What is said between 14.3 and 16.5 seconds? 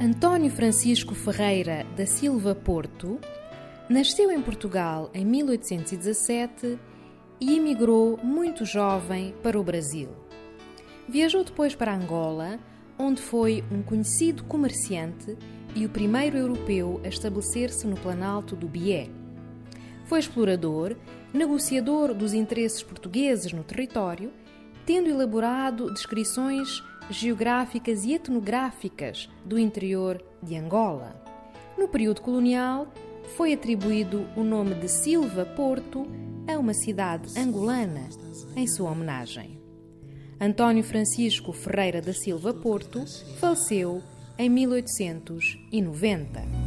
comerciante e o primeiro